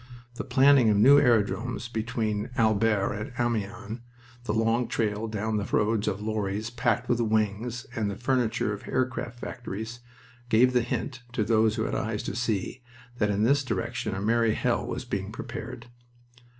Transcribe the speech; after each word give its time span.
The 0.33 0.43
planting 0.43 0.89
of 0.89 0.97
new 0.97 1.21
airdromes 1.21 1.87
between 1.87 2.49
Albert 2.57 3.11
and 3.13 3.31
Amiens, 3.39 3.99
the 4.45 4.51
long 4.55 4.87
trail 4.87 5.27
down 5.27 5.57
the 5.57 5.63
roads 5.65 6.07
of 6.07 6.19
lorries 6.23 6.71
packed 6.71 7.07
with 7.07 7.19
wings 7.21 7.85
and 7.95 8.09
the 8.09 8.15
furniture 8.15 8.73
of 8.73 8.87
aircraft 8.87 9.37
factories, 9.39 9.99
gave 10.49 10.73
the 10.73 10.81
hint, 10.81 11.21
to 11.33 11.43
those 11.43 11.75
who 11.75 11.83
had 11.83 11.93
eyes 11.93 12.23
to 12.23 12.35
see, 12.35 12.81
that 13.19 13.29
in 13.29 13.43
this 13.43 13.63
direction 13.63 14.15
a 14.15 14.21
merry 14.23 14.55
hell 14.55 14.83
was 14.87 15.05
being 15.05 15.31
prepared. 15.31 15.85